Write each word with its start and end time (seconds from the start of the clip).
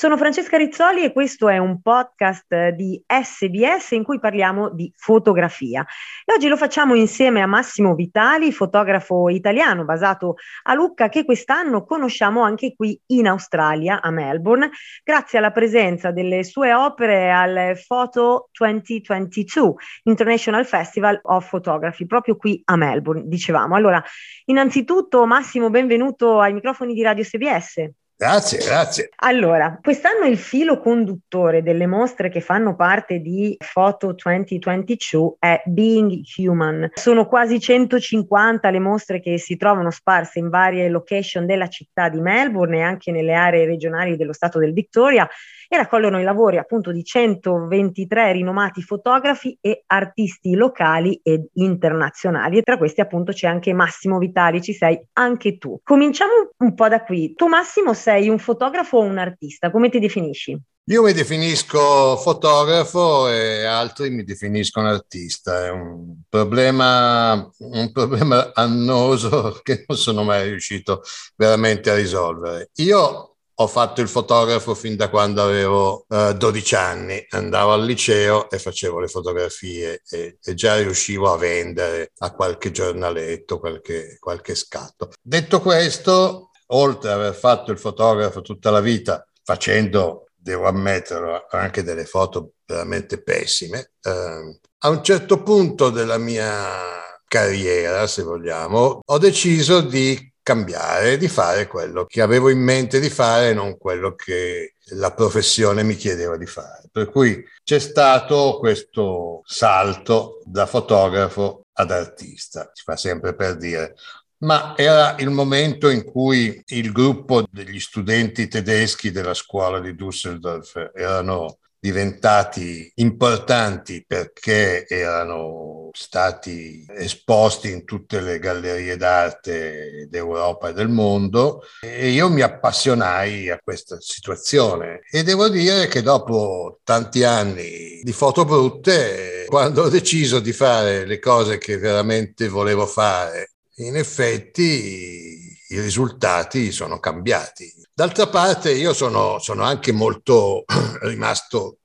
Sono 0.00 0.16
Francesca 0.16 0.56
Rizzoli 0.56 1.04
e 1.04 1.12
questo 1.12 1.50
è 1.50 1.58
un 1.58 1.82
podcast 1.82 2.68
di 2.68 3.04
SBS 3.06 3.90
in 3.90 4.02
cui 4.02 4.18
parliamo 4.18 4.70
di 4.70 4.90
fotografia. 4.96 5.86
E 6.24 6.32
oggi 6.32 6.48
lo 6.48 6.56
facciamo 6.56 6.94
insieme 6.94 7.42
a 7.42 7.46
Massimo 7.46 7.94
Vitali, 7.94 8.50
fotografo 8.50 9.28
italiano 9.28 9.84
basato 9.84 10.36
a 10.62 10.72
Lucca, 10.72 11.10
che 11.10 11.26
quest'anno 11.26 11.84
conosciamo 11.84 12.40
anche 12.40 12.72
qui 12.74 12.98
in 13.08 13.26
Australia, 13.28 14.00
a 14.00 14.10
Melbourne, 14.10 14.70
grazie 15.04 15.36
alla 15.36 15.50
presenza 15.50 16.12
delle 16.12 16.44
sue 16.44 16.72
opere 16.72 17.30
al 17.30 17.78
Photo 17.86 18.48
2022 18.52 19.74
International 20.04 20.64
Festival 20.64 21.20
of 21.24 21.46
Photography, 21.46 22.06
proprio 22.06 22.36
qui 22.36 22.62
a 22.64 22.76
Melbourne, 22.76 23.24
dicevamo. 23.26 23.74
Allora, 23.74 24.02
innanzitutto 24.46 25.26
Massimo, 25.26 25.68
benvenuto 25.68 26.40
ai 26.40 26.54
microfoni 26.54 26.94
di 26.94 27.02
Radio 27.02 27.22
SBS. 27.22 27.99
Grazie, 28.20 28.58
grazie. 28.58 29.08
Allora, 29.16 29.78
quest'anno 29.82 30.26
il 30.26 30.36
filo 30.36 30.78
conduttore 30.78 31.62
delle 31.62 31.86
mostre 31.86 32.28
che 32.28 32.42
fanno 32.42 32.76
parte 32.76 33.20
di 33.20 33.56
Photo 33.72 34.12
2022 34.12 35.36
è 35.38 35.62
Being 35.64 36.20
Human. 36.36 36.90
Sono 36.92 37.26
quasi 37.26 37.58
150 37.58 38.68
le 38.68 38.78
mostre 38.78 39.20
che 39.20 39.38
si 39.38 39.56
trovano 39.56 39.90
sparse 39.90 40.38
in 40.38 40.50
varie 40.50 40.90
location 40.90 41.46
della 41.46 41.68
città 41.68 42.10
di 42.10 42.20
Melbourne 42.20 42.76
e 42.76 42.82
anche 42.82 43.10
nelle 43.10 43.32
aree 43.32 43.64
regionali 43.64 44.18
dello 44.18 44.34
stato 44.34 44.58
del 44.58 44.74
Victoria 44.74 45.26
e 45.72 45.76
raccolgono 45.76 46.18
i 46.18 46.24
lavori 46.24 46.58
appunto 46.58 46.90
di 46.90 47.04
123 47.04 48.32
rinomati 48.32 48.82
fotografi 48.82 49.56
e 49.60 49.84
artisti 49.86 50.56
locali 50.56 51.20
ed 51.22 51.46
internazionali 51.54 52.58
e 52.58 52.62
tra 52.62 52.76
questi 52.76 53.00
appunto 53.00 53.30
c'è 53.30 53.46
anche 53.46 53.72
Massimo 53.72 54.18
Vitali, 54.18 54.60
ci 54.60 54.72
sei 54.72 55.00
anche 55.12 55.58
tu. 55.58 55.78
Cominciamo 55.84 56.32
un 56.56 56.74
po' 56.74 56.88
da 56.88 57.04
qui. 57.04 57.34
Tu 57.34 57.46
Massimo 57.46 57.94
sei 57.94 58.28
un 58.28 58.40
fotografo 58.40 58.96
o 58.96 59.02
un 59.02 59.18
artista? 59.18 59.70
Come 59.70 59.90
ti 59.90 60.00
definisci? 60.00 60.60
Io 60.90 61.04
mi 61.04 61.12
definisco 61.12 62.16
fotografo 62.16 63.28
e 63.28 63.64
altri 63.64 64.10
mi 64.10 64.24
definiscono 64.24 64.88
artista. 64.88 65.66
È 65.66 65.70
un 65.70 66.22
problema, 66.28 67.48
un 67.58 67.92
problema 67.92 68.50
annoso 68.52 69.60
che 69.62 69.84
non 69.86 69.96
sono 69.96 70.24
mai 70.24 70.48
riuscito 70.48 71.02
veramente 71.36 71.90
a 71.90 71.94
risolvere. 71.94 72.70
Io 72.78 73.29
ho 73.60 73.66
fatto 73.66 74.00
il 74.00 74.08
fotografo 74.08 74.74
fin 74.74 74.96
da 74.96 75.10
quando 75.10 75.42
avevo 75.42 76.06
uh, 76.08 76.32
12 76.32 76.74
anni, 76.74 77.26
andavo 77.28 77.72
al 77.72 77.84
liceo 77.84 78.48
e 78.48 78.58
facevo 78.58 79.00
le 79.00 79.06
fotografie 79.06 80.00
e, 80.08 80.38
e 80.42 80.54
già 80.54 80.76
riuscivo 80.76 81.30
a 81.30 81.36
vendere 81.36 82.12
a 82.18 82.32
qualche 82.32 82.70
giornaletto 82.70 83.58
qualche, 83.60 84.16
qualche 84.18 84.54
scatto. 84.54 85.10
Detto 85.20 85.60
questo, 85.60 86.52
oltre 86.68 87.10
ad 87.10 87.18
aver 87.18 87.34
fatto 87.34 87.70
il 87.70 87.78
fotografo 87.78 88.40
tutta 88.40 88.70
la 88.70 88.80
vita, 88.80 89.26
facendo, 89.44 90.30
devo 90.34 90.66
ammetterlo, 90.66 91.46
anche 91.50 91.82
delle 91.82 92.06
foto 92.06 92.52
veramente 92.64 93.22
pessime, 93.22 93.92
eh, 94.00 94.58
a 94.78 94.88
un 94.88 95.04
certo 95.04 95.42
punto 95.42 95.90
della 95.90 96.16
mia 96.16 96.98
carriera, 97.26 98.06
se 98.06 98.22
vogliamo, 98.22 99.02
ho 99.04 99.18
deciso 99.18 99.82
di 99.82 100.29
cambiare, 100.50 101.16
di 101.16 101.28
fare 101.28 101.68
quello 101.68 102.06
che 102.06 102.20
avevo 102.20 102.48
in 102.48 102.58
mente 102.58 102.98
di 102.98 103.08
fare, 103.08 103.54
non 103.54 103.78
quello 103.78 104.16
che 104.16 104.74
la 104.96 105.12
professione 105.12 105.84
mi 105.84 105.94
chiedeva 105.94 106.36
di 106.36 106.46
fare. 106.46 106.88
Per 106.90 107.08
cui 107.08 107.40
c'è 107.62 107.78
stato 107.78 108.58
questo 108.58 109.42
salto 109.44 110.42
da 110.44 110.66
fotografo 110.66 111.66
ad 111.74 111.92
artista, 111.92 112.68
si 112.72 112.82
fa 112.82 112.96
sempre 112.96 113.36
per 113.36 113.56
dire. 113.56 113.94
Ma 114.38 114.74
era 114.76 115.14
il 115.18 115.30
momento 115.30 115.88
in 115.88 116.02
cui 116.02 116.60
il 116.68 116.90
gruppo 116.90 117.46
degli 117.48 117.78
studenti 117.78 118.48
tedeschi 118.48 119.12
della 119.12 119.34
scuola 119.34 119.78
di 119.78 119.92
Düsseldorf 119.92 120.90
erano 120.94 121.59
diventati 121.80 122.92
importanti 122.96 124.04
perché 124.06 124.86
erano 124.86 125.88
stati 125.92 126.84
esposti 126.88 127.70
in 127.70 127.84
tutte 127.84 128.20
le 128.20 128.38
gallerie 128.38 128.98
d'arte 128.98 130.06
d'Europa 130.08 130.68
e 130.68 130.72
del 130.74 130.88
mondo. 130.88 131.62
E 131.80 132.10
io 132.10 132.28
mi 132.28 132.42
appassionai 132.42 133.48
a 133.48 133.58
questa 133.62 133.96
situazione. 133.98 135.00
E 135.10 135.22
devo 135.22 135.48
dire 135.48 135.88
che 135.88 136.02
dopo 136.02 136.80
tanti 136.84 137.24
anni 137.24 138.00
di 138.02 138.12
foto 138.12 138.44
brutte 138.44 139.46
quando 139.46 139.84
ho 139.84 139.88
deciso 139.88 140.38
di 140.38 140.52
fare 140.52 141.06
le 141.06 141.18
cose 141.18 141.56
che 141.58 141.78
veramente 141.78 142.48
volevo 142.48 142.86
fare 142.86 143.52
in 143.76 143.96
effetti 143.96 145.49
i 145.70 145.80
risultati 145.80 146.72
sono 146.72 146.98
cambiati. 146.98 147.72
D'altra 147.92 148.26
parte 148.28 148.72
io 148.72 148.92
sono, 148.92 149.38
sono 149.38 149.62
anche 149.62 149.92
molto 149.92 150.64
rimasto 151.02 151.78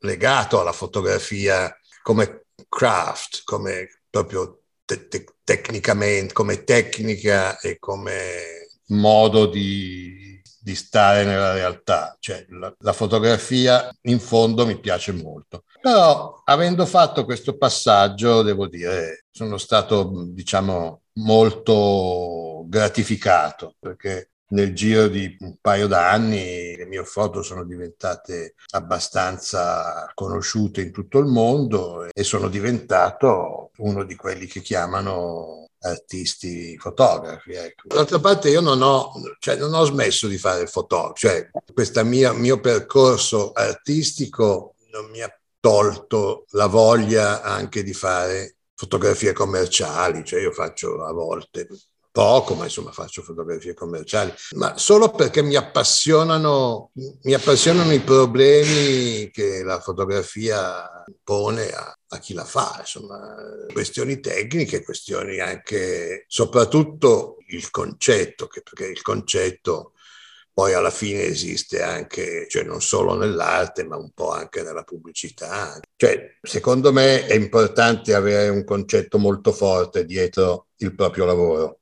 legato 0.00 0.60
alla 0.60 0.72
fotografia 0.72 1.74
come 2.02 2.46
craft, 2.68 3.42
come 3.44 4.02
proprio 4.08 4.62
te- 4.84 5.08
te- 5.08 5.26
tecnicamente, 5.44 6.32
come 6.32 6.64
tecnica 6.64 7.58
e 7.58 7.78
come 7.78 8.68
modo 8.88 9.46
di, 9.46 10.40
di 10.60 10.74
stare 10.74 11.24
nella 11.24 11.52
realtà. 11.52 12.16
Cioè, 12.18 12.46
la, 12.50 12.74
la, 12.78 12.92
fotografia 12.92 13.94
in 14.02 14.18
fondo 14.18 14.66
mi 14.66 14.78
piace 14.78 15.12
molto. 15.12 15.64
Però 15.80 16.42
avendo 16.44 16.86
fatto 16.86 17.24
questo 17.24 17.56
passaggio, 17.56 18.42
devo 18.42 18.66
dire, 18.66 19.26
sono 19.30 19.58
stato, 19.58 20.24
diciamo, 20.28 20.99
molto 21.14 22.64
gratificato 22.66 23.74
perché 23.78 24.30
nel 24.50 24.74
giro 24.74 25.08
di 25.08 25.36
un 25.40 25.56
paio 25.60 25.86
d'anni 25.86 26.76
le 26.76 26.86
mie 26.86 27.04
foto 27.04 27.42
sono 27.42 27.64
diventate 27.64 28.54
abbastanza 28.70 30.10
conosciute 30.14 30.80
in 30.80 30.90
tutto 30.92 31.18
il 31.18 31.26
mondo 31.26 32.08
e 32.12 32.24
sono 32.24 32.48
diventato 32.48 33.70
uno 33.78 34.04
di 34.04 34.16
quelli 34.16 34.46
che 34.46 34.60
chiamano 34.60 35.68
artisti 35.82 36.76
fotografi. 36.78 37.52
Ecco. 37.52 37.88
D'altra 37.94 38.18
parte 38.18 38.50
io 38.50 38.60
non 38.60 38.82
ho, 38.82 39.12
cioè, 39.38 39.56
non 39.56 39.72
ho 39.72 39.84
smesso 39.84 40.26
di 40.26 40.36
fare 40.36 40.66
fotografo, 40.66 41.14
cioè 41.14 41.48
questo 41.72 42.04
mio 42.04 42.60
percorso 42.60 43.52
artistico 43.52 44.74
non 44.90 45.08
mi 45.10 45.22
ha 45.22 45.32
tolto 45.60 46.46
la 46.50 46.66
voglia 46.66 47.42
anche 47.42 47.82
di 47.82 47.92
fare 47.92 48.56
fotografie 48.80 49.34
commerciali, 49.34 50.24
cioè 50.24 50.40
io 50.40 50.52
faccio 50.52 51.04
a 51.04 51.12
volte 51.12 51.68
poco, 52.10 52.54
ma 52.54 52.64
insomma 52.64 52.92
faccio 52.92 53.20
fotografie 53.20 53.74
commerciali, 53.74 54.32
ma 54.52 54.78
solo 54.78 55.10
perché 55.10 55.42
mi 55.42 55.54
appassionano, 55.54 56.90
mi 56.94 57.34
appassionano 57.34 57.92
i 57.92 58.00
problemi 58.00 59.30
che 59.30 59.62
la 59.62 59.80
fotografia 59.80 61.04
pone 61.22 61.70
a, 61.70 61.94
a 62.08 62.18
chi 62.18 62.32
la 62.32 62.46
fa, 62.46 62.78
insomma, 62.80 63.34
questioni 63.70 64.18
tecniche, 64.18 64.82
questioni 64.82 65.40
anche, 65.40 66.24
soprattutto 66.26 67.36
il 67.48 67.70
concetto, 67.70 68.46
che, 68.46 68.62
perché 68.62 68.86
il 68.86 69.02
concetto 69.02 69.89
poi 70.60 70.74
alla 70.74 70.90
fine 70.90 71.22
esiste 71.22 71.80
anche, 71.80 72.46
cioè 72.46 72.64
non 72.64 72.82
solo 72.82 73.16
nell'arte, 73.16 73.82
ma 73.82 73.96
un 73.96 74.10
po' 74.10 74.30
anche 74.30 74.62
nella 74.62 74.82
pubblicità. 74.82 75.80
Cioè, 75.96 76.36
secondo 76.42 76.92
me 76.92 77.24
è 77.24 77.32
importante 77.32 78.12
avere 78.12 78.50
un 78.50 78.62
concetto 78.64 79.16
molto 79.16 79.52
forte 79.52 80.04
dietro 80.04 80.66
il 80.76 80.94
proprio 80.94 81.24
lavoro. 81.24 81.80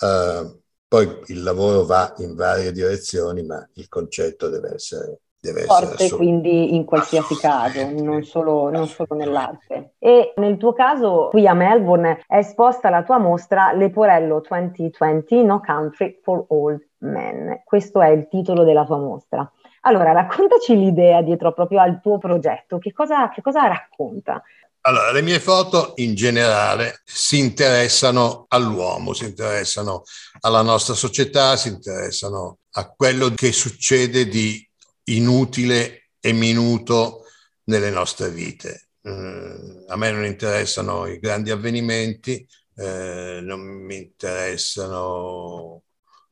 Uh, 0.00 0.60
poi 0.86 1.18
il 1.28 1.42
lavoro 1.42 1.86
va 1.86 2.12
in 2.18 2.34
varie 2.34 2.72
direzioni, 2.72 3.42
ma 3.42 3.66
il 3.76 3.88
concetto 3.88 4.50
deve 4.50 4.74
essere 4.74 5.20
deve 5.40 5.62
forte 5.62 6.10
quindi 6.10 6.74
in 6.74 6.84
qualsiasi 6.84 7.36
caso, 7.36 7.88
non 7.90 8.22
solo, 8.22 8.70
non 8.70 8.86
solo, 8.86 9.14
nell'arte. 9.14 9.94
E 9.98 10.34
nel 10.36 10.58
tuo 10.58 10.72
caso, 10.72 11.28
qui 11.30 11.46
a 11.46 11.54
Melbourne, 11.54 12.22
è 12.26 12.36
esposta 12.36 12.90
la 12.90 13.02
tua 13.02 13.18
mostra 13.18 13.72
Leporello 13.72 14.42
2020 14.46 15.42
No 15.42 15.60
Country 15.64 16.20
for 16.22 16.44
Old 16.48 16.86
Men. 16.98 17.62
Questo 17.64 18.02
è 18.02 18.08
il 18.08 18.28
titolo 18.28 18.64
della 18.64 18.84
tua 18.84 18.98
mostra. 18.98 19.50
Allora, 19.82 20.12
raccontaci 20.12 20.76
l'idea 20.76 21.22
dietro 21.22 21.54
proprio 21.54 21.80
al 21.80 22.02
tuo 22.02 22.18
progetto, 22.18 22.78
che 22.78 22.92
cosa, 22.92 23.30
che 23.30 23.40
cosa 23.40 23.66
racconta? 23.66 24.42
Allora, 24.82 25.10
le 25.12 25.22
mie 25.22 25.40
foto 25.40 25.92
in 25.96 26.14
generale 26.14 27.00
si 27.04 27.38
interessano 27.38 28.46
all'uomo, 28.48 29.12
si 29.12 29.24
interessano 29.24 30.04
alla 30.40 30.62
nostra 30.62 30.94
società, 30.94 31.56
si 31.56 31.68
interessano 31.68 32.58
a 32.72 32.90
quello 32.90 33.30
che 33.30 33.52
succede 33.52 34.26
di 34.26 34.69
inutile 35.14 36.10
e 36.20 36.32
minuto 36.32 37.24
nelle 37.64 37.90
nostre 37.90 38.30
vite. 38.30 38.88
Eh, 39.02 39.84
a 39.88 39.96
me 39.96 40.10
non 40.10 40.24
interessano 40.24 41.06
i 41.06 41.18
grandi 41.18 41.50
avvenimenti, 41.50 42.46
eh, 42.76 43.40
non 43.42 43.60
mi 43.60 43.96
interessano 43.96 45.82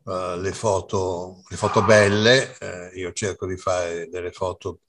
uh, 0.05 0.37
le, 0.41 0.53
foto, 0.53 1.43
le 1.49 1.57
foto 1.57 1.83
belle, 1.83 2.57
eh, 2.59 2.91
io 2.95 3.13
cerco 3.13 3.47
di 3.47 3.57
fare 3.57 4.09
delle 4.09 4.33
foto 4.33 4.81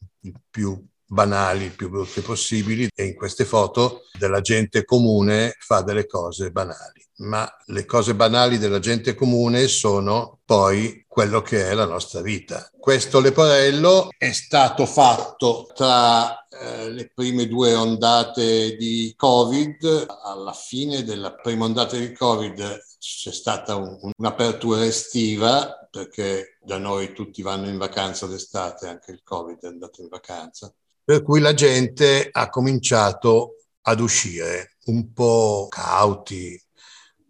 più 0.49 0.81
banali, 1.05 1.69
più 1.69 1.89
brutte 1.89 2.21
possibili 2.21 2.87
e 2.93 3.05
in 3.05 3.15
queste 3.15 3.43
foto 3.43 4.03
della 4.17 4.41
gente 4.41 4.85
comune 4.85 5.55
fa 5.59 5.81
delle 5.81 6.05
cose 6.05 6.51
banali. 6.51 6.98
Ma 7.19 7.47
le 7.65 7.85
cose 7.85 8.15
banali 8.15 8.57
della 8.57 8.79
gente 8.79 9.13
comune 9.13 9.67
sono 9.67 10.39
poi 10.45 11.05
quello 11.07 11.41
che 11.41 11.69
è 11.69 11.73
la 11.73 11.85
nostra 11.85 12.21
vita. 12.21 12.69
Questo 12.79 13.19
Leporello 13.19 14.09
è 14.17 14.31
stato 14.31 14.85
fatto 14.85 15.69
tra 15.75 16.47
eh, 16.47 16.89
le 16.89 17.11
prime 17.13 17.47
due 17.47 17.73
ondate 17.75 18.75
di 18.77 19.13
Covid. 19.17 20.05
Alla 20.23 20.53
fine 20.53 21.03
della 21.03 21.33
prima 21.33 21.65
ondata 21.65 21.97
di 21.97 22.13
Covid 22.13 22.81
c'è 22.99 23.31
stata 23.31 23.75
un, 23.75 24.11
un'apertura 24.17 24.85
estiva 24.85 25.87
perché 25.91 26.57
da 26.61 26.77
noi 26.77 27.13
tutti 27.13 27.41
vanno 27.41 27.67
in 27.67 27.77
vacanza 27.77 28.27
d'estate, 28.27 28.87
anche 28.87 29.11
il 29.11 29.21
Covid 29.23 29.59
è 29.61 29.67
andato 29.67 30.01
in 30.01 30.07
vacanza 30.07 30.73
per 31.09 31.23
cui 31.23 31.39
la 31.39 31.55
gente 31.55 32.29
ha 32.31 32.49
cominciato 32.49 33.55
ad 33.81 33.99
uscire 33.99 34.75
un 34.85 35.11
po' 35.11 35.65
cauti, 35.67 36.55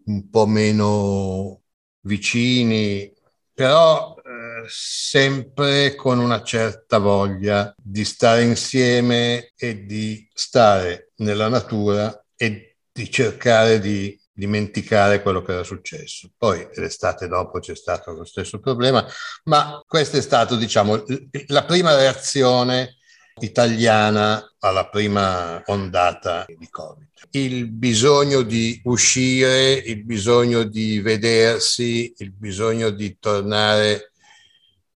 un 0.10 0.30
po' 0.30 0.46
meno 0.46 1.62
vicini, 2.02 3.12
però 3.54 4.16
eh, 4.16 4.66
sempre 4.68 5.96
con 5.96 6.20
una 6.20 6.44
certa 6.44 6.98
voglia 6.98 7.74
di 7.82 8.04
stare 8.04 8.44
insieme 8.44 9.52
e 9.56 9.86
di 9.86 10.28
stare 10.34 11.12
nella 11.18 11.48
natura 11.48 12.26
e 12.36 12.78
di 12.92 13.12
cercare 13.12 13.80
di 13.80 14.20
dimenticare 14.32 15.22
quello 15.22 15.42
che 15.42 15.52
era 15.52 15.64
successo. 15.64 16.32
Poi 16.38 16.68
l'estate 16.76 17.28
dopo 17.28 17.60
c'è 17.60 17.76
stato 17.76 18.12
lo 18.12 18.24
stesso 18.26 18.60
problema, 18.60 19.06
ma 19.44 19.84
questa 19.86 20.18
è 20.18 20.22
stata, 20.22 20.56
diciamo, 20.56 21.04
la 21.48 21.66
prima 21.66 21.96
reazione 21.96 22.99
italiana 23.42 24.56
alla 24.60 24.88
prima 24.88 25.62
ondata 25.66 26.46
di 26.48 26.68
Covid. 26.70 27.08
Il 27.32 27.70
bisogno 27.70 28.42
di 28.42 28.80
uscire, 28.86 29.74
il 29.74 30.04
bisogno 30.04 30.64
di 30.64 31.00
vedersi, 31.00 32.14
il 32.18 32.32
bisogno 32.32 32.90
di 32.90 33.18
tornare 33.20 34.12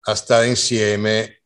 a 0.06 0.16
stare 0.16 0.48
insieme, 0.48 1.42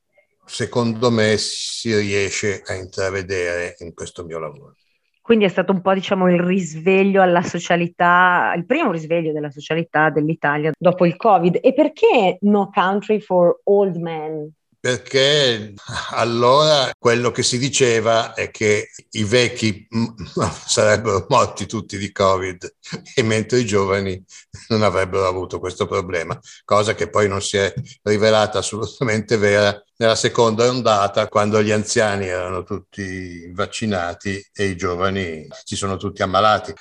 secondo 0.46 1.12
me 1.12 1.38
si 1.38 1.96
riesce 1.96 2.62
a 2.66 2.74
intravedere 2.74 3.76
in 3.80 3.94
questo 3.94 4.24
mio 4.24 4.40
lavoro. 4.40 4.76
Quindi 5.22 5.44
è 5.44 5.50
stato 5.50 5.74
un 5.74 5.82
po' 5.82 5.94
diciamo 5.94 6.32
il 6.32 6.40
risveglio 6.40 7.22
alla 7.22 7.44
socialità, 7.44 8.54
il 8.56 8.66
primo 8.66 8.92
risveglio 8.92 9.34
della 9.34 9.52
socialità 9.52 10.10
dell'Italia 10.10 10.72
dopo 10.78 11.06
il 11.06 11.18
Covid. 11.18 11.60
E 11.62 11.74
perché 11.74 12.38
No 12.42 12.70
Country 12.74 13.20
for 13.20 13.60
Old 13.66 13.98
Men? 13.98 14.50
Perché 14.80 15.74
allora 16.12 16.92
quello 16.98 17.32
che 17.32 17.44
si 17.44 17.58
diceva 17.58 18.34
è 18.34 18.52
che 18.52 18.90
i 19.12 19.24
vecchi 19.24 19.88
sarebbero 20.66 21.26
morti 21.30 21.66
tutti 21.66 21.98
di 21.98 22.12
Covid 22.12 22.76
e 23.16 23.24
mentre 23.24 23.60
i 23.60 23.66
giovani 23.66 24.24
non 24.70 24.84
avrebbero 24.84 25.28
avuto 25.28 25.60
questo 25.60 25.88
problema, 25.88 26.40
cosa 26.64 26.94
che 26.94 27.10
poi 27.10 27.28
non 27.28 27.42
si 27.42 27.58
è 27.58 27.74
rivelata 28.04 28.60
assolutamente 28.60 29.38
vera 29.38 29.82
nella 29.98 30.16
seconda 30.16 30.68
ondata 30.68 31.28
quando 31.28 31.62
gli 31.62 31.72
anziani 31.72 32.28
erano 32.28 32.64
tutti 32.64 33.52
vaccinati 33.54 34.44
e 34.54 34.66
i 34.66 34.78
giovani 34.78 35.48
si 35.64 35.76
sono 35.76 35.98
tutti 35.98 36.22
ammalati. 36.22 36.74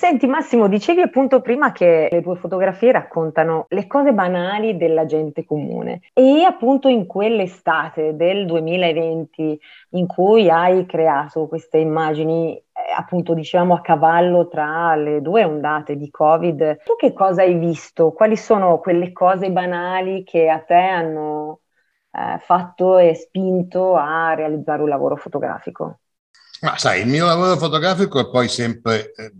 Senti 0.00 0.26
Massimo, 0.26 0.66
dicevi 0.66 1.02
appunto 1.02 1.42
prima 1.42 1.72
che 1.72 2.08
le 2.10 2.22
tue 2.22 2.34
fotografie 2.36 2.90
raccontano 2.90 3.66
le 3.68 3.86
cose 3.86 4.14
banali 4.14 4.78
della 4.78 5.04
gente 5.04 5.44
comune 5.44 6.00
e 6.14 6.42
appunto 6.42 6.88
in 6.88 7.04
quell'estate 7.04 8.16
del 8.16 8.46
2020 8.46 9.60
in 9.90 10.06
cui 10.06 10.48
hai 10.48 10.86
creato 10.86 11.48
queste 11.48 11.76
immagini 11.76 12.56
eh, 12.56 12.64
appunto 12.96 13.34
dicevamo 13.34 13.74
a 13.74 13.82
cavallo 13.82 14.48
tra 14.48 14.96
le 14.96 15.20
due 15.20 15.44
ondate 15.44 15.96
di 15.96 16.08
Covid, 16.08 16.78
tu 16.82 16.96
che 16.96 17.12
cosa 17.12 17.42
hai 17.42 17.58
visto? 17.58 18.12
Quali 18.12 18.38
sono 18.38 18.78
quelle 18.78 19.12
cose 19.12 19.50
banali 19.50 20.24
che 20.24 20.48
a 20.48 20.60
te 20.60 20.76
hanno 20.76 21.60
eh, 22.10 22.38
fatto 22.38 22.96
e 22.96 23.14
spinto 23.14 23.96
a 23.96 24.32
realizzare 24.32 24.80
un 24.80 24.88
lavoro 24.88 25.16
fotografico? 25.16 25.98
Ma 26.62 26.76
sai, 26.76 27.00
il 27.02 27.06
mio 27.06 27.24
lavoro 27.24 27.56
fotografico 27.56 28.20
è 28.20 28.28
poi 28.28 28.46
sempre, 28.48 29.12
eh, 29.14 29.32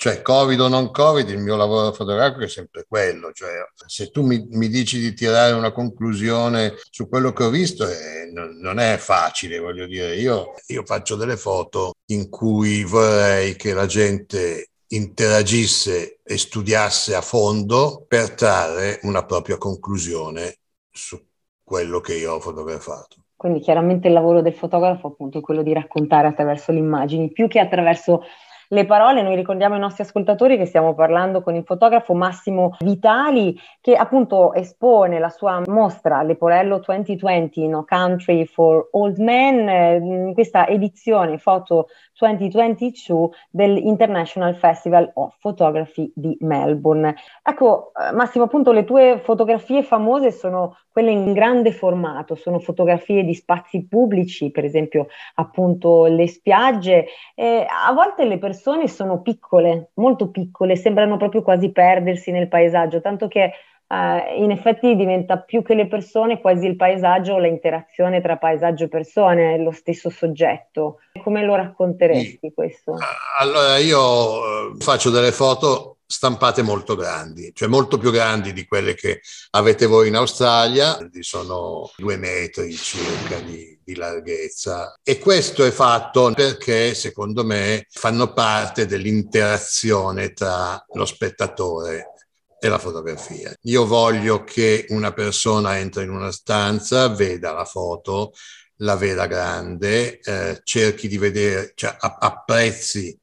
cioè 0.00 0.22
Covid 0.22 0.58
o 0.60 0.68
non 0.68 0.90
Covid, 0.90 1.28
il 1.28 1.40
mio 1.40 1.56
lavoro 1.56 1.92
fotografico 1.92 2.44
è 2.44 2.48
sempre 2.48 2.86
quello. 2.88 3.32
Cioè, 3.32 3.50
se 3.86 4.10
tu 4.10 4.22
mi, 4.22 4.46
mi 4.52 4.68
dici 4.68 4.98
di 4.98 5.12
tirare 5.12 5.52
una 5.52 5.72
conclusione 5.72 6.72
su 6.88 7.06
quello 7.06 7.34
che 7.34 7.44
ho 7.44 7.50
visto, 7.50 7.86
eh, 7.86 8.30
non, 8.32 8.56
non, 8.60 8.78
è 8.78 8.96
facile, 8.96 9.58
voglio 9.58 9.84
dire. 9.84 10.16
Io, 10.16 10.54
io 10.68 10.86
faccio 10.86 11.16
delle 11.16 11.36
foto 11.36 11.96
in 12.12 12.30
cui 12.30 12.82
vorrei 12.82 13.56
che 13.56 13.74
la 13.74 13.84
gente 13.84 14.70
interagisse 14.86 16.20
e 16.24 16.38
studiasse 16.38 17.14
a 17.14 17.20
fondo 17.20 18.06
per 18.08 18.30
trarre 18.30 19.00
una 19.02 19.26
propria 19.26 19.58
conclusione 19.58 20.60
su 20.90 21.22
quello 21.62 22.00
che 22.00 22.14
io 22.14 22.32
ho 22.32 22.40
fotografato. 22.40 23.16
Quindi 23.36 23.60
chiaramente 23.60 24.08
il 24.08 24.14
lavoro 24.14 24.40
del 24.40 24.54
fotografo 24.54 25.08
appunto 25.08 25.36
è 25.36 25.42
quello 25.42 25.62
di 25.62 25.74
raccontare 25.74 26.26
attraverso 26.26 26.72
le 26.72 26.78
immagini, 26.78 27.30
più 27.30 27.48
che 27.48 27.58
attraverso 27.58 28.22
le 28.72 28.86
parole. 28.86 29.22
Noi 29.22 29.34
ricordiamo 29.34 29.74
ai 29.74 29.80
nostri 29.80 30.02
ascoltatori 30.02 30.56
che 30.56 30.64
stiamo 30.64 30.94
parlando 30.94 31.42
con 31.42 31.54
il 31.54 31.64
fotografo 31.64 32.14
Massimo 32.14 32.76
Vitali, 32.80 33.58
che 33.80 33.96
appunto 33.96 34.52
espone 34.54 35.18
la 35.18 35.28
sua 35.28 35.62
mostra 35.66 36.22
Leporello 36.22 36.78
2020 36.78 37.66
No 37.68 37.84
Country 37.84 38.46
for 38.46 38.88
Old 38.92 39.18
Men, 39.18 39.68
eh, 39.68 40.32
questa 40.34 40.66
edizione 40.68 41.38
foto 41.38 41.88
2022 42.18 43.28
dell'International 43.50 44.54
Festival 44.54 45.10
of 45.14 45.36
Photography 45.40 46.12
di 46.14 46.36
Melbourne. 46.40 47.14
Ecco, 47.42 47.92
eh, 47.94 48.12
Massimo, 48.12 48.44
appunto 48.44 48.72
le 48.72 48.84
tue 48.84 49.20
fotografie 49.22 49.82
famose 49.82 50.30
sono 50.30 50.76
quelle 51.00 51.12
in 51.12 51.32
grande 51.32 51.72
formato, 51.72 52.34
sono 52.34 52.58
fotografie 52.58 53.24
di 53.24 53.34
spazi 53.34 53.86
pubblici, 53.86 54.50
per 54.50 54.64
esempio 54.64 55.06
appunto 55.36 56.04
le 56.04 56.28
spiagge. 56.28 57.06
E 57.34 57.66
a 57.66 57.92
volte 57.92 58.26
le 58.26 58.38
persone 58.38 58.86
sono 58.86 59.22
piccole, 59.22 59.92
molto 59.94 60.30
piccole, 60.30 60.76
sembrano 60.76 61.16
proprio 61.16 61.42
quasi 61.42 61.72
perdersi 61.72 62.30
nel 62.30 62.48
paesaggio, 62.48 63.00
tanto 63.00 63.26
che 63.28 63.52
Uh, 63.90 64.40
in 64.40 64.52
effetti 64.52 64.94
diventa 64.94 65.38
più 65.38 65.64
che 65.64 65.74
le 65.74 65.88
persone 65.88 66.40
quasi 66.40 66.64
il 66.64 66.76
paesaggio, 66.76 67.38
l'interazione 67.38 68.20
tra 68.20 68.36
paesaggio 68.36 68.84
e 68.84 68.88
persone, 68.88 69.58
lo 69.58 69.72
stesso 69.72 70.10
soggetto. 70.10 70.98
Come 71.20 71.44
lo 71.44 71.56
racconteresti 71.56 72.38
sì. 72.40 72.52
questo? 72.54 72.94
Allora 73.40 73.78
io 73.78 73.96
eh, 73.98 74.76
faccio 74.78 75.10
delle 75.10 75.32
foto 75.32 75.96
stampate 76.10 76.62
molto 76.62 76.96
grandi, 76.96 77.52
cioè 77.54 77.68
molto 77.68 77.96
più 77.96 78.10
grandi 78.10 78.52
di 78.52 78.66
quelle 78.66 78.94
che 78.94 79.20
avete 79.50 79.86
voi 79.86 80.08
in 80.08 80.16
Australia, 80.16 80.98
sono 81.20 81.88
due 81.96 82.16
metri 82.16 82.74
circa 82.74 83.38
di, 83.38 83.78
di 83.84 83.94
larghezza 83.94 84.98
e 85.04 85.20
questo 85.20 85.64
è 85.64 85.70
fatto 85.70 86.32
perché 86.34 86.94
secondo 86.94 87.44
me 87.44 87.86
fanno 87.90 88.32
parte 88.32 88.86
dell'interazione 88.86 90.32
tra 90.32 90.84
lo 90.94 91.06
spettatore 91.06 92.14
e 92.58 92.68
la 92.68 92.78
fotografia. 92.78 93.54
Io 93.62 93.86
voglio 93.86 94.42
che 94.42 94.86
una 94.88 95.12
persona 95.12 95.78
entri 95.78 96.02
in 96.02 96.10
una 96.10 96.32
stanza, 96.32 97.08
veda 97.08 97.52
la 97.52 97.64
foto, 97.64 98.32
la 98.78 98.96
veda 98.96 99.26
grande, 99.26 100.18
eh, 100.18 100.60
cerchi 100.64 101.06
di 101.06 101.18
vedere, 101.18 101.70
cioè 101.76 101.94
apprezzi 101.98 103.16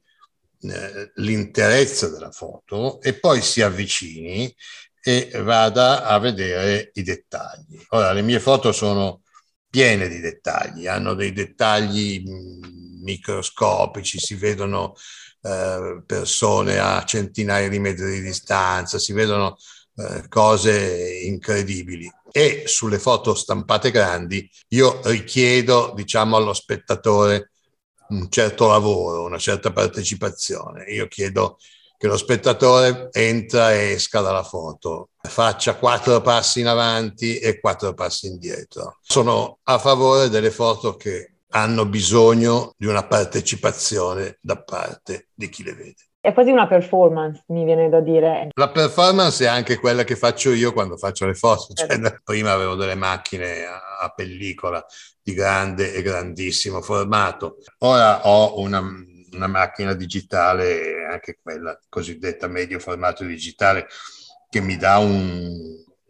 eh, 0.60 1.12
l'interezza 1.16 2.08
della 2.08 2.30
foto 2.30 3.00
e 3.00 3.14
poi 3.14 3.40
si 3.42 3.62
avvicini 3.62 4.52
e 5.00 5.30
vada 5.42 6.04
a 6.04 6.18
vedere 6.18 6.90
i 6.94 7.02
dettagli. 7.02 7.80
Ora, 7.90 8.12
le 8.12 8.22
mie 8.22 8.40
foto 8.40 8.72
sono 8.72 9.22
piene 9.70 10.08
di 10.08 10.20
dettagli, 10.20 10.86
hanno 10.86 11.14
dei 11.14 11.32
dettagli 11.32 12.24
mm, 12.28 13.02
microscopici, 13.02 14.18
si 14.18 14.34
vedono 14.34 14.94
eh, 15.42 16.02
persone 16.04 16.78
a 16.78 17.04
centinaia 17.04 17.68
di 17.68 17.78
metri 17.78 18.10
di 18.12 18.20
distanza, 18.22 18.98
si 18.98 19.12
vedono 19.12 19.56
eh, 19.96 20.28
cose 20.28 21.20
incredibili. 21.24 22.10
E 22.30 22.64
sulle 22.66 22.98
foto 22.98 23.34
stampate 23.34 23.90
grandi 23.90 24.48
io 24.68 25.00
richiedo, 25.04 25.92
diciamo, 25.94 26.36
allo 26.36 26.52
spettatore 26.52 27.52
un 28.08 28.28
certo 28.30 28.68
lavoro, 28.68 29.24
una 29.24 29.38
certa 29.38 29.72
partecipazione. 29.72 30.84
Io 30.90 31.08
chiedo 31.08 31.58
che 31.98 32.06
lo 32.06 32.16
spettatore 32.16 33.08
entra 33.12 33.72
e 33.72 33.90
esca 33.90 34.20
dalla 34.20 34.44
foto, 34.44 35.10
faccia 35.20 35.74
quattro 35.74 36.20
passi 36.20 36.60
in 36.60 36.68
avanti 36.68 37.38
e 37.38 37.58
quattro 37.58 37.92
passi 37.92 38.28
indietro. 38.28 38.98
Sono 39.02 39.58
a 39.64 39.78
favore 39.78 40.28
delle 40.28 40.52
foto 40.52 40.94
che 40.96 41.32
hanno 41.50 41.86
bisogno 41.86 42.74
di 42.76 42.86
una 42.86 43.06
partecipazione 43.06 44.38
da 44.40 44.62
parte 44.62 45.28
di 45.34 45.48
chi 45.48 45.64
le 45.64 45.74
vede. 45.74 46.07
È 46.20 46.32
quasi 46.32 46.50
una 46.50 46.66
performance, 46.66 47.44
mi 47.48 47.64
viene 47.64 47.88
da 47.88 48.00
dire. 48.00 48.48
La 48.54 48.70
performance 48.70 49.44
è 49.44 49.46
anche 49.46 49.78
quella 49.78 50.02
che 50.02 50.16
faccio 50.16 50.52
io 50.52 50.72
quando 50.72 50.96
faccio 50.96 51.26
le 51.26 51.34
foto. 51.34 51.72
Cioè, 51.74 51.86
certo. 51.86 52.18
prima 52.24 52.52
avevo 52.52 52.74
delle 52.74 52.96
macchine 52.96 53.64
a, 53.64 53.98
a 54.00 54.08
pellicola 54.10 54.84
di 55.22 55.32
grande 55.32 55.94
e 55.94 56.02
grandissimo 56.02 56.82
formato. 56.82 57.58
Ora 57.78 58.26
ho 58.26 58.58
una, 58.58 58.82
una 59.32 59.46
macchina 59.46 59.94
digitale, 59.94 61.06
anche 61.08 61.38
quella 61.40 61.78
cosiddetta 61.88 62.48
medio 62.48 62.80
formato 62.80 63.24
digitale, 63.24 63.86
che 64.50 64.60
mi 64.60 64.76
dà 64.76 64.98
un, 64.98 65.54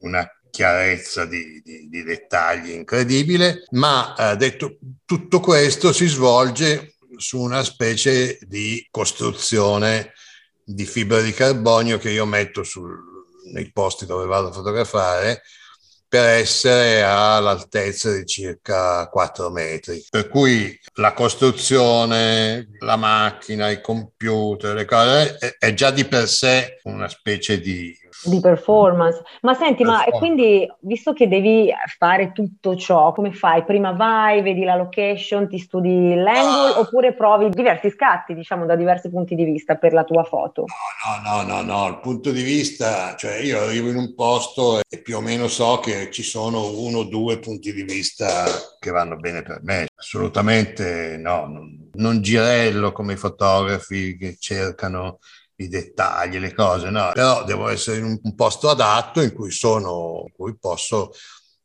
una 0.01 0.27
chiarezza 0.51 1.27
di, 1.27 1.61
di, 1.63 1.89
di, 1.89 2.03
dettagli 2.03 2.71
incredibile, 2.71 3.65
ma 3.71 4.15
eh, 4.17 4.37
detto 4.37 4.79
tutto 5.05 5.41
questo 5.41 5.93
si 5.93 6.07
svolge 6.07 6.95
su 7.19 7.39
una 7.39 7.63
specie 7.63 8.39
di 8.41 8.87
costruzione 8.91 10.13
di 10.65 10.85
fibra 10.85 11.21
di 11.21 11.33
carbonio 11.33 11.99
che 11.99 12.11
io 12.11 12.25
metto 12.27 12.63
sul, 12.63 12.97
nei 13.53 13.71
posti 13.73 14.07
dove 14.07 14.27
vado 14.27 14.49
a 14.49 14.53
fotografare 14.53 15.43
per 16.09 16.25
essere 16.25 17.03
all'altezza 17.03 18.11
di 18.13 18.25
circa 18.25 19.07
4 19.09 19.51
metri. 19.51 20.03
Per 20.09 20.29
cui 20.29 20.79
la 20.95 21.13
costruzione, 21.13 22.71
la 22.79 22.97
macchina, 22.97 23.69
i 23.69 23.83
computer, 23.83 24.75
le 24.75 24.87
cose, 24.87 25.37
è 25.59 25.75
già 25.75 25.91
di 25.91 26.07
per 26.07 26.27
sé 26.27 26.81
una 26.85 27.09
specie 27.09 27.61
di 27.61 27.95
di 28.25 28.41
performance. 28.41 29.23
Ma 29.43 29.55
senti, 29.55 29.85
ma 29.85 30.05
quindi 30.05 30.67
visto 30.81 31.13
che 31.13 31.29
devi 31.29 31.73
fare 31.99 32.33
tutto 32.33 32.77
ciò, 32.77 33.13
come 33.13 33.33
fai? 33.33 33.65
Prima 33.65 33.93
vai, 33.93 34.43
vedi 34.43 34.65
la 34.65 34.77
location, 34.77 35.49
ti 35.49 35.59
studi 35.59 36.15
l'angle 36.15 36.75
ah. 36.75 36.81
oppure 36.81 37.15
provi 37.15 37.49
diversi 37.51 37.91
scatti, 37.91 38.35
diciamo, 38.35 38.67
da 38.67 38.77
diversi 38.77 39.11
punti 39.11 39.35
di 39.35 39.45
vista 39.45 39.77
per 39.77 39.93
la 39.93 40.05
tua 40.05 40.25
foto? 40.25 40.65
No, 41.25 41.31
no, 41.31 41.43
no, 41.43 41.63
no, 41.63 41.79
no. 41.79 41.89
il 41.89 42.01
punto 42.01 42.31
di 42.31 42.43
vista, 42.43 43.15
cioè 43.17 43.37
io 43.39 43.61
arrivo 43.61 43.89
in 43.89 43.97
un 43.97 44.15
posto 44.15 44.81
e 44.89 45.01
più 45.01 45.17
o 45.17 45.21
meno 45.21 45.49
so 45.49 45.79
che 45.79 46.11
ci 46.11 46.23
sono 46.23 46.71
uno 46.71 46.99
o 46.99 47.05
due 47.05 47.39
punti 47.39 47.73
di 47.73 47.83
vista 47.83 48.45
che 48.79 48.91
vanno 48.91 49.17
bene 49.17 49.43
per 49.43 49.61
me. 49.63 49.87
Assolutamente 49.95 51.17
no, 51.19 51.47
non, 51.47 51.91
non 51.95 52.21
girello 52.21 52.93
come 52.93 53.15
i 53.15 53.17
fotografi 53.17 54.17
che 54.17 54.37
cercano 54.39 55.19
i 55.61 55.69
dettagli, 55.69 56.39
le 56.39 56.55
cose, 56.55 56.91
no, 56.91 57.11
però 57.13 57.45
devo 57.45 57.69
essere 57.69 57.99
in 57.99 58.19
un, 58.23 58.35
posto 58.35 58.69
adatto 58.69 59.21
in 59.21 59.33
cui 59.33 59.51
sono, 59.51 60.25
in 60.27 60.33
cui 60.33 60.57
posso 60.57 61.11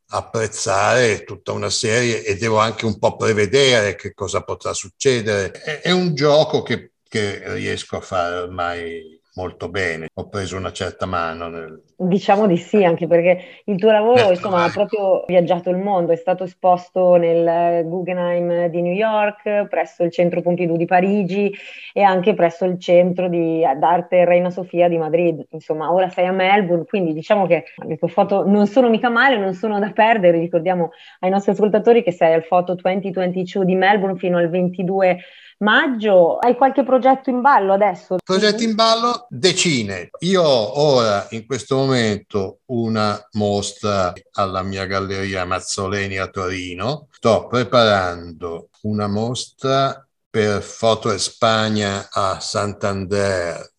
apprezzare 0.06 1.24
tutta 1.24 1.52
una 1.52 1.70
serie 1.70 2.24
e 2.24 2.36
devo 2.36 2.58
anche 2.58 2.86
un 2.86 2.98
po' 2.98 3.16
prevedere 3.16 3.94
che 3.94 4.12
cosa 4.12 4.42
potrà 4.42 4.72
succedere. 4.72 5.52
È, 5.52 5.80
è 5.80 5.90
un 5.92 6.14
gioco 6.14 6.62
che, 6.62 6.94
che 7.08 7.42
riesco 7.54 7.96
a 7.96 8.00
fare 8.00 8.36
ormai 8.36 9.20
molto 9.36 9.68
bene, 9.68 10.08
ho 10.14 10.28
preso 10.28 10.56
una 10.56 10.72
certa 10.72 11.06
mano. 11.06 11.48
Nel... 11.48 11.82
Diciamo 11.96 12.46
di 12.46 12.56
sì, 12.56 12.84
anche 12.84 13.06
perché 13.06 13.62
il 13.64 13.78
tuo 13.78 13.90
lavoro 13.90 14.30
insomma, 14.30 14.64
ha 14.64 14.70
proprio 14.70 15.24
viaggiato 15.26 15.70
il 15.70 15.76
mondo, 15.76 16.12
è 16.12 16.16
stato 16.16 16.44
esposto 16.44 17.16
nel 17.16 17.84
Guggenheim 17.86 18.66
di 18.66 18.82
New 18.82 18.92
York, 18.92 19.66
presso 19.68 20.02
il 20.02 20.12
Centro 20.12 20.42
Pompidou 20.42 20.76
di 20.76 20.86
Parigi 20.86 21.52
e 21.92 22.02
anche 22.02 22.34
presso 22.34 22.64
il 22.64 22.78
Centro 22.78 23.28
di, 23.28 23.60
d'Arte 23.60 24.24
Reina 24.24 24.50
Sofia 24.50 24.88
di 24.88 24.98
Madrid. 24.98 25.44
Insomma, 25.50 25.92
ora 25.92 26.08
sei 26.08 26.26
a 26.26 26.32
Melbourne, 26.32 26.84
quindi 26.84 27.12
diciamo 27.12 27.46
che 27.46 27.64
le 27.86 27.96
tue 27.96 28.08
foto 28.08 28.46
non 28.46 28.66
sono 28.66 28.88
mica 28.88 29.08
male, 29.08 29.38
non 29.38 29.54
sono 29.54 29.78
da 29.78 29.90
perdere. 29.90 30.38
Ricordiamo 30.38 30.90
ai 31.20 31.30
nostri 31.30 31.52
ascoltatori 31.52 32.02
che 32.02 32.12
sei 32.12 32.34
al 32.34 32.44
Foto 32.44 32.74
2022 32.74 33.64
di 33.64 33.74
Melbourne 33.74 34.18
fino 34.18 34.38
al 34.38 34.48
22 34.48 35.18
maggio. 35.58 36.38
Hai 36.38 36.56
qualche 36.56 36.82
progetto 36.82 37.30
in 37.30 37.40
ballo 37.40 37.72
adesso? 37.72 38.16
Progetti 38.22 38.64
in 38.64 38.74
ballo? 38.74 39.23
Decine. 39.36 40.10
Io 40.20 40.42
ho 40.42 40.78
ora, 40.78 41.26
in 41.30 41.44
questo 41.44 41.74
momento, 41.74 42.60
una 42.66 43.20
mostra 43.32 44.12
alla 44.32 44.62
mia 44.62 44.86
galleria 44.86 45.44
Mazzoleni 45.44 46.18
a 46.18 46.28
Torino. 46.28 47.08
Sto 47.10 47.48
preparando 47.48 48.68
una 48.82 49.08
mostra 49.08 50.06
per 50.30 50.62
Foto 50.62 51.10
Espagna 51.10 52.08
a 52.12 52.38
Santander. 52.38 53.72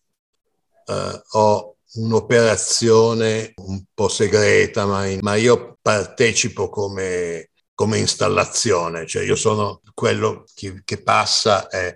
Uh, 0.84 1.20
ho 1.38 1.76
un'operazione 1.94 3.54
un 3.56 3.82
po' 3.94 4.08
segreta, 4.08 4.84
ma, 4.84 5.06
in, 5.06 5.20
ma 5.22 5.36
io 5.36 5.78
partecipo 5.80 6.68
come 6.68 7.48
come 7.76 7.98
installazione, 7.98 9.06
cioè 9.06 9.22
io 9.22 9.36
sono 9.36 9.82
quello 9.92 10.46
che, 10.54 10.80
che 10.82 11.02
passa 11.02 11.68
è 11.68 11.94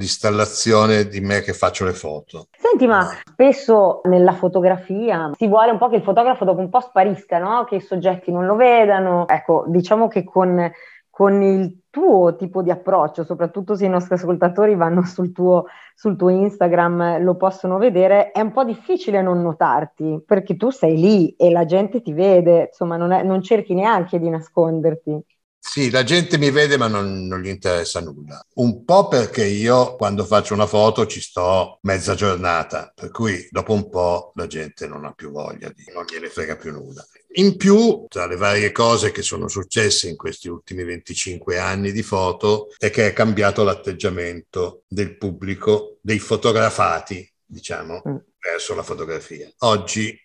l'installazione 0.00 1.04
di 1.04 1.20
me 1.20 1.40
che 1.42 1.52
faccio 1.52 1.84
le 1.84 1.92
foto. 1.92 2.48
Senti, 2.56 2.86
ma 2.86 3.06
spesso 3.30 4.00
nella 4.04 4.32
fotografia 4.32 5.30
si 5.36 5.46
vuole 5.46 5.70
un 5.70 5.78
po' 5.78 5.88
che 5.88 5.96
il 5.96 6.02
fotografo 6.02 6.44
dopo 6.44 6.60
un 6.60 6.70
po' 6.70 6.80
sparisca, 6.80 7.38
no? 7.38 7.64
che 7.64 7.76
i 7.76 7.80
soggetti 7.80 8.32
non 8.32 8.46
lo 8.46 8.56
vedano. 8.56 9.28
Ecco, 9.28 9.64
diciamo 9.68 10.08
che 10.08 10.24
con, 10.24 10.70
con 11.10 11.42
il 11.42 11.82
tuo 11.90 12.34
tipo 12.36 12.62
di 12.62 12.70
approccio, 12.70 13.24
soprattutto 13.24 13.74
se 13.74 13.84
i 13.84 13.90
nostri 13.90 14.14
ascoltatori 14.14 14.74
vanno 14.74 15.04
sul 15.04 15.32
tuo, 15.32 15.66
sul 15.94 16.16
tuo 16.16 16.30
Instagram, 16.30 17.22
lo 17.22 17.36
possono 17.36 17.76
vedere, 17.76 18.30
è 18.30 18.40
un 18.40 18.52
po' 18.52 18.64
difficile 18.64 19.20
non 19.20 19.42
notarti, 19.42 20.22
perché 20.24 20.56
tu 20.56 20.70
sei 20.70 20.98
lì 20.98 21.34
e 21.36 21.50
la 21.50 21.66
gente 21.66 22.00
ti 22.00 22.14
vede, 22.14 22.68
insomma 22.68 22.96
non, 22.96 23.12
è, 23.12 23.22
non 23.22 23.42
cerchi 23.42 23.74
neanche 23.74 24.18
di 24.18 24.30
nasconderti. 24.30 25.22
Sì, 25.62 25.90
la 25.90 26.02
gente 26.02 26.38
mi 26.38 26.50
vede 26.50 26.78
ma 26.78 26.88
non, 26.88 27.26
non, 27.26 27.40
gli 27.42 27.48
interessa 27.48 28.00
nulla. 28.00 28.44
Un 28.54 28.82
po' 28.84 29.08
perché 29.08 29.44
io 29.44 29.94
quando 29.94 30.24
faccio 30.24 30.54
una 30.54 30.66
foto 30.66 31.06
ci 31.06 31.20
sto 31.20 31.78
mezza 31.82 32.14
giornata, 32.14 32.90
per 32.94 33.10
cui 33.10 33.46
dopo 33.50 33.74
un 33.74 33.88
po' 33.90 34.32
la 34.36 34.46
gente 34.46 34.88
non 34.88 35.04
ha 35.04 35.12
più 35.12 35.30
voglia 35.30 35.68
di, 35.68 35.84
non 35.92 36.06
gliene 36.10 36.28
frega 36.28 36.56
più 36.56 36.72
nulla. 36.72 37.06
In 37.34 37.56
più, 37.56 38.06
tra 38.08 38.26
le 38.26 38.36
varie 38.36 38.72
cose 38.72 39.12
che 39.12 39.22
sono 39.22 39.46
successe 39.48 40.08
in 40.08 40.16
questi 40.16 40.48
ultimi 40.48 40.82
25 40.82 41.58
anni 41.58 41.92
di 41.92 42.02
foto, 42.02 42.68
è 42.78 42.90
che 42.90 43.06
è 43.06 43.12
cambiato 43.12 43.62
l'atteggiamento 43.62 44.84
del 44.88 45.16
pubblico, 45.16 45.98
dei 46.00 46.18
fotografati, 46.18 47.30
diciamo, 47.44 48.02
mm. 48.08 48.16
verso 48.40 48.74
la 48.74 48.82
fotografia. 48.82 49.48
Oggi 49.58 50.18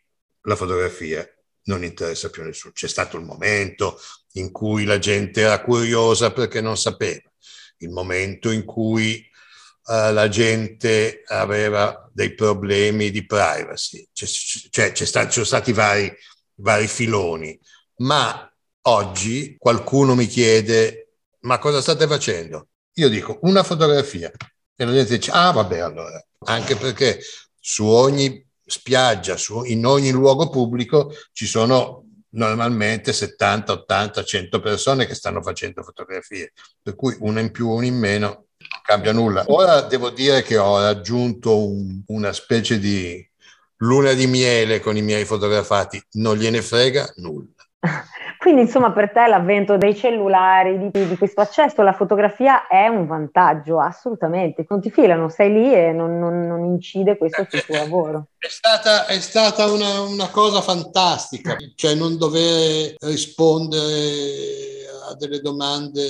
la 0.44 0.56
fotografia 0.56 1.28
non 1.66 1.84
interessa 1.84 2.30
più 2.30 2.44
nessuno. 2.44 2.74
C'è 2.74 2.88
stato 2.88 3.18
il 3.18 3.24
momento 3.24 4.00
in 4.36 4.52
cui 4.52 4.86
la 4.86 5.00
gente 5.00 5.42
era 5.42 5.62
curiosa 5.62 6.32
perché 6.32 6.62
non 6.62 6.78
sapeva, 6.78 7.30
il 7.78 7.90
momento 7.90 8.52
in 8.52 8.66
cui 8.66 9.26
uh, 9.86 10.12
la 10.12 10.28
gente 10.30 11.24
aveva 11.28 12.10
dei 12.14 12.34
problemi 12.34 13.12
di 13.12 13.26
privacy, 13.26 14.08
cioè, 14.12 14.28
sta, 14.28 15.26
ci 15.26 15.34
sono 15.34 15.46
stati 15.46 15.74
vari, 15.74 16.12
vari 16.56 16.88
filoni, 16.88 17.60
ma 17.98 18.50
oggi 18.84 19.56
qualcuno 19.58 20.16
mi 20.16 20.28
chiede 20.28 21.06
ma 21.46 21.60
cosa 21.60 21.82
state 21.82 22.08
facendo? 22.08 22.70
Io 22.96 23.08
dico 23.10 23.40
una 23.44 23.64
fotografia. 23.64 24.32
E 24.76 24.84
la 24.84 24.92
gente 24.92 25.16
dice 25.16 25.32
ah 25.32 25.52
vabbè 25.52 25.80
allora, 25.80 26.22
anche 26.46 26.76
perché 26.76 27.20
su 27.60 27.86
ogni 27.86 28.46
spiaggia, 28.66 29.38
su, 29.38 29.64
in 29.64 29.86
ogni 29.86 30.12
luogo 30.12 30.50
pubblico 30.50 31.14
ci 31.32 31.46
sono 31.46 32.05
normalmente 32.36 33.12
70, 33.12 33.72
80, 33.72 34.24
100 34.24 34.60
persone 34.60 35.06
che 35.06 35.16
stanno 35.16 35.42
facendo 35.42 35.84
fotografie, 35.84 36.54
per 36.82 36.96
cui 36.96 37.16
una 37.20 37.40
in 37.40 37.52
più, 37.52 37.70
una 37.70 37.86
in 37.86 37.98
meno, 37.98 38.28
non 38.28 38.82
cambia 38.84 39.12
nulla. 39.12 39.44
Ora 39.48 39.82
devo 39.82 40.10
dire 40.10 40.42
che 40.42 40.58
ho 40.58 40.80
raggiunto 40.82 41.66
un, 41.66 42.02
una 42.08 42.32
specie 42.34 42.80
di 42.80 43.28
luna 43.78 44.14
di 44.14 44.28
miele 44.28 44.80
con 44.80 44.96
i 44.96 45.02
miei 45.02 45.26
fotografati, 45.26 46.02
non 46.14 46.38
gliene 46.38 46.62
frega 46.62 47.14
nulla. 47.18 47.52
Quindi 48.46 48.62
insomma 48.62 48.92
per 48.92 49.10
te 49.10 49.26
l'avvento 49.26 49.76
dei 49.76 49.96
cellulari, 49.96 50.92
di, 50.92 51.08
di, 51.08 51.18
questo 51.18 51.42
accesso 51.42 51.82
alla 51.82 51.94
fotografia 51.94 52.68
è 52.68 52.86
un 52.86 53.08
vantaggio, 53.08 53.80
assolutamente. 53.80 54.68
Non 54.70 54.82
ti 54.82 54.92
filano, 54.92 55.30
sei 55.30 55.52
lì 55.52 55.74
e 55.74 55.92
non, 55.92 56.20
non, 56.20 56.46
non 56.46 56.64
incide 56.64 57.18
questo 57.18 57.48
sul 57.50 57.66
tuo 57.66 57.74
lavoro. 57.74 58.28
È 58.38 58.48
stata, 58.48 59.08
è 59.08 59.20
stata 59.20 59.66
una, 59.66 60.02
una, 60.02 60.30
cosa 60.30 60.62
fantastica, 60.62 61.56
cioè 61.74 61.96
non 61.96 62.20
dover 62.20 62.94
rispondere 63.00 63.82
a 65.10 65.16
delle 65.16 65.40
domande 65.40 66.04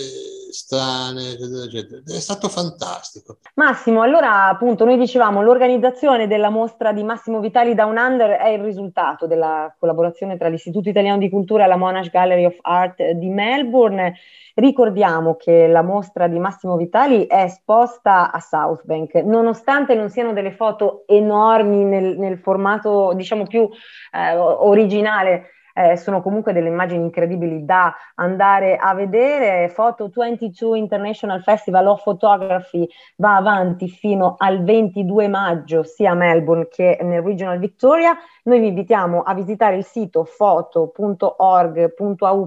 strane, 0.56 1.32
eccetera, 1.32 1.64
eccetera. 1.66 2.02
È 2.06 2.20
stato 2.20 2.48
fantastico. 2.48 3.38
Massimo, 3.56 4.02
allora 4.02 4.48
appunto 4.48 4.86
noi 4.86 4.98
dicevamo 4.98 5.42
l'organizzazione 5.42 6.28
della 6.28 6.50
mostra 6.50 6.94
di 6.94 7.04
Massimo 7.04 7.40
Vitali 7.40 7.76
Down 7.76 7.98
Under 7.98 8.32
è 8.32 8.50
il 8.50 8.64
risultato 8.64 9.28
della 9.28 9.74
collaborazione 9.78 10.38
tra 10.38 10.48
l'Istituto 10.48 10.90
Italiano 10.90 11.18
di 11.18 11.30
Cultura 11.30 11.66
e 11.66 11.68
la 11.68 11.76
Monash 11.76 12.10
Gallery 12.10 12.46
of 12.46 12.58
Art 12.62 13.04
di 13.12 13.30
Melbourne. 13.30 14.16
Ricordiamo 14.56 15.36
che 15.36 15.68
la 15.68 15.82
mostra 15.82 16.28
di 16.28 16.40
Massimo 16.40 16.78
Vitali 16.78 17.28
è 17.28 17.42
esposta 17.44 18.32
a 18.32 18.40
South 18.40 18.86
Bank, 18.86 19.16
nonostante 19.16 19.96
non 19.96 20.10
siano 20.10 20.32
delle 20.32 20.54
foto 20.54 21.04
enormi 21.08 21.84
nel, 21.84 22.18
nel 22.18 22.38
formato 22.40 23.12
diciamo 23.14 23.46
più 23.46 23.68
eh, 24.14 24.38
originale 24.38 25.50
eh, 25.78 25.98
sono 25.98 26.22
comunque 26.22 26.54
delle 26.54 26.70
immagini 26.70 27.04
incredibili 27.04 27.66
da 27.66 27.94
andare 28.16 28.78
a 28.78 28.94
vedere. 28.94 29.70
Photo 29.76 30.10
22 30.14 30.78
International 30.78 31.42
Festival 31.44 31.88
of 31.88 32.02
Photography 32.02 32.88
va 33.18 33.36
avanti 33.36 33.90
fino 33.90 34.36
al 34.38 34.64
22 34.64 35.28
maggio 35.28 35.84
sia 35.84 36.12
a 36.12 36.16
Melbourne 36.16 36.70
che 36.70 36.98
nel 37.02 37.22
Regional 37.22 37.60
Victoria. 37.60 38.16
Noi 38.44 38.62
vi 38.62 38.68
invitiamo 38.68 39.24
a 39.24 39.34
visitare 39.34 39.76
il 39.76 39.84
sito 39.84 40.24
foto.org.au 40.24 40.88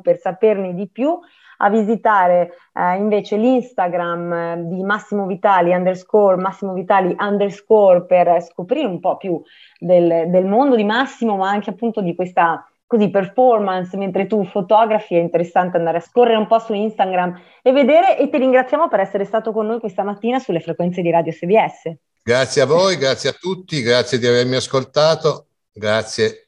per 0.01 0.19
saperne 0.19 0.73
di 0.73 0.89
più 0.89 1.19
a 1.59 1.71
visitare 1.71 2.53
eh, 2.73 2.97
invece 2.97 3.37
l'Instagram 3.37 4.33
eh, 4.33 4.63
di 4.67 4.83
Massimo 4.83 5.27
Vitali 5.27 5.75
underscore, 5.75 6.37
Massimo 6.37 6.73
Vitali 6.73 7.15
underscore 7.19 8.05
per 8.05 8.43
scoprire 8.43 8.87
un 8.87 9.01
po' 9.01 9.17
più 9.17 9.43
del, 9.79 10.31
del 10.31 10.47
mondo 10.47 10.77
di 10.77 10.85
Massimo, 10.85 11.37
ma 11.37 11.49
anche 11.49 11.71
appunto 11.71 12.01
di 12.01 12.15
questa 12.15 12.65
così 12.89 13.11
performance 13.11 13.97
mentre 13.97 14.27
tu 14.27 14.45
fotografi 14.45 15.15
è 15.15 15.21
interessante 15.21 15.77
andare 15.77 15.99
a 15.99 16.01
scorrere 16.01 16.39
un 16.39 16.49
po' 16.49 16.59
su 16.59 16.73
Instagram 16.73 17.41
e 17.63 17.71
vedere 17.71 18.19
e 18.19 18.29
ti 18.31 18.39
ringraziamo 18.39 18.89
per 18.89 19.01
essere 19.01 19.25
stato 19.25 19.53
con 19.53 19.67
noi 19.67 19.79
questa 19.79 20.03
mattina 20.03 20.41
sulle 20.41 20.61
frequenze 20.61 21.03
di 21.03 21.11
Radio 21.11 21.31
SBS. 21.31 21.93
Grazie 22.25 22.63
a 22.63 22.67
voi, 22.67 22.97
grazie 22.97 23.31
a 23.31 23.37
tutti, 23.39 23.83
grazie 23.83 24.19
di 24.19 24.27
avermi 24.27 24.57
ascoltato 24.57 25.49
Grazie 25.79 26.48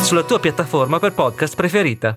sulla 0.00 0.24
tua 0.24 0.38
piattaforma 0.38 0.98
per 0.98 1.12
podcast 1.12 1.54
preferita. 1.54 2.12